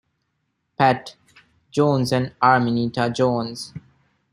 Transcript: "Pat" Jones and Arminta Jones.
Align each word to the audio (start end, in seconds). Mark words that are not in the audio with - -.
"Pat" 0.79 1.13
Jones 1.69 2.11
and 2.11 2.33
Arminta 2.41 3.13
Jones. 3.13 3.71